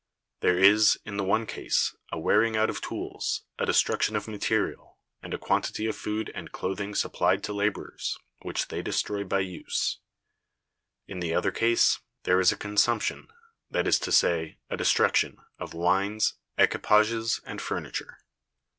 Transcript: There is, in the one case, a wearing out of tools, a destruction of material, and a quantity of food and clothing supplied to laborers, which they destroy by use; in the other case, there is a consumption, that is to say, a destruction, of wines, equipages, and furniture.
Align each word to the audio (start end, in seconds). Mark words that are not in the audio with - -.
There 0.39 0.57
is, 0.57 0.99
in 1.05 1.17
the 1.17 1.23
one 1.23 1.45
case, 1.45 1.95
a 2.11 2.17
wearing 2.17 2.57
out 2.57 2.71
of 2.71 2.81
tools, 2.81 3.43
a 3.59 3.67
destruction 3.67 4.15
of 4.15 4.27
material, 4.27 4.97
and 5.21 5.31
a 5.31 5.37
quantity 5.37 5.85
of 5.85 5.95
food 5.95 6.31
and 6.33 6.51
clothing 6.51 6.95
supplied 6.95 7.43
to 7.43 7.53
laborers, 7.53 8.17
which 8.41 8.69
they 8.69 8.81
destroy 8.81 9.23
by 9.23 9.41
use; 9.41 9.99
in 11.05 11.19
the 11.19 11.35
other 11.35 11.51
case, 11.51 11.99
there 12.23 12.39
is 12.39 12.51
a 12.51 12.57
consumption, 12.57 13.27
that 13.69 13.85
is 13.85 13.99
to 13.99 14.11
say, 14.11 14.57
a 14.71 14.75
destruction, 14.75 15.37
of 15.59 15.75
wines, 15.75 16.33
equipages, 16.57 17.39
and 17.45 17.61
furniture. 17.61 18.21